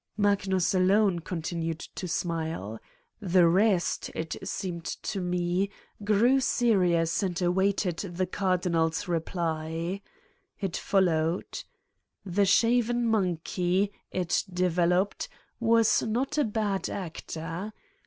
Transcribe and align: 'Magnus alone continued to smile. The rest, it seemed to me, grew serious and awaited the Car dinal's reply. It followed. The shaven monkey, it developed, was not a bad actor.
'Magnus 0.27 0.73
alone 0.73 1.19
continued 1.19 1.77
to 1.77 2.07
smile. 2.07 2.79
The 3.19 3.47
rest, 3.47 4.09
it 4.15 4.35
seemed 4.43 4.83
to 4.85 5.21
me, 5.21 5.69
grew 6.03 6.39
serious 6.39 7.21
and 7.21 7.39
awaited 7.39 7.97
the 7.97 8.25
Car 8.25 8.57
dinal's 8.57 9.07
reply. 9.07 10.01
It 10.59 10.75
followed. 10.75 11.63
The 12.25 12.45
shaven 12.47 13.05
monkey, 13.05 13.91
it 14.09 14.43
developed, 14.51 15.29
was 15.59 16.01
not 16.01 16.35
a 16.39 16.45
bad 16.45 16.89
actor. 16.89 17.71